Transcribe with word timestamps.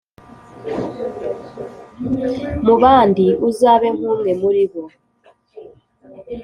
mu 2.65 2.75
bandi, 2.81 3.25
uzabe 3.49 3.87
nk’umwe 3.95 4.31
muri 4.41 4.63
bo, 4.71 4.83